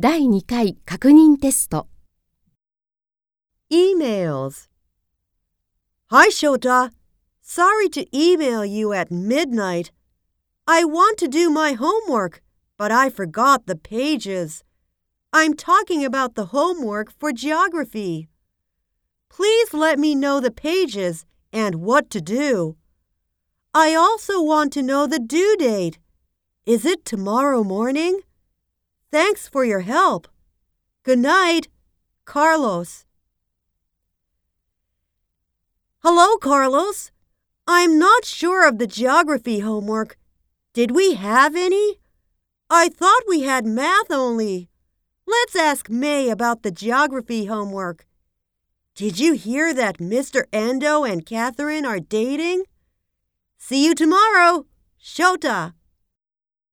[0.00, 1.86] 第2回確認テスト
[3.70, 4.68] Emails.
[6.10, 6.90] Hi, Shota.
[7.40, 9.92] Sorry to email you at midnight.
[10.66, 12.42] I want to do my homework,
[12.76, 14.64] but I forgot the pages.
[15.32, 18.28] I'm talking about the homework for geography.
[19.30, 22.76] Please let me know the pages and what to do.
[23.72, 25.98] I also want to know the due date.
[26.66, 28.20] Is it tomorrow morning?
[29.11, 30.27] Thanks for your help.
[31.03, 31.67] Good night,
[32.25, 33.05] Carlos.
[36.03, 37.11] Hello, Carlos.
[37.67, 40.17] I'm not sure of the geography homework.
[40.73, 41.99] Did we have any?
[42.69, 44.69] I thought we had math only.
[45.25, 48.05] Let's ask May about the geography homework.
[48.95, 50.43] Did you hear that Mr.
[50.53, 52.63] Endo and Catherine are dating?
[53.57, 54.65] See you tomorrow,
[55.01, 55.73] Shota.